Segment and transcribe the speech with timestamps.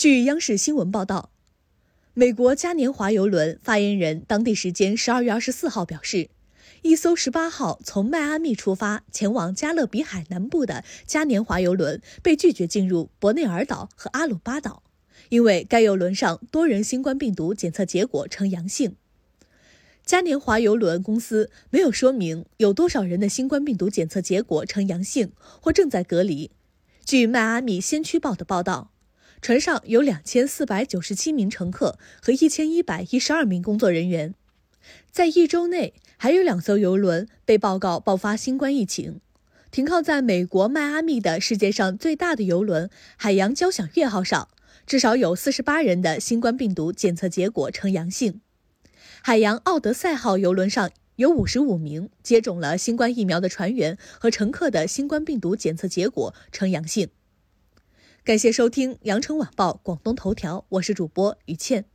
[0.00, 1.28] 据央视新闻报道，
[2.14, 6.30] 美国嘉年华邮轮发言人当地时间十二月二十四号表示，
[6.80, 14.82] 一艘十八号从迈阿密出发前往加勒比海南部的嘉年华邮轮被拒绝进入博内尔岛和阿鲁巴岛，
[15.28, 18.96] 因为该邮轮上多人新冠病毒检测结果呈阳性。
[20.06, 26.50] 嘉年华邮轮公司没有说明有多少人的新冠病毒检测结果呈阳性或正在隔离。
[27.04, 28.89] 据迈阿密先驱报的报道。
[29.42, 34.34] 船上有两千四百九十七名乘客和一千一百一十二名工作人员。
[35.10, 39.20] 在一周内，还有两艘游轮被报告爆发新冠疫情。
[39.70, 44.48] 停靠在美国迈阿密的世界上最大的游轮“海洋交响乐号”上，
[44.86, 48.40] 至少有四十八人的新冠病毒检测结果呈阳性。
[49.22, 57.08] 海洋奥德赛号游轮上有五十五名接种了新冠疫苗的船员和乘客的新冠病毒检测结果呈阳性。
[58.22, 61.86] 感谢收听《羊城晚报广东头条》，我是主播于倩。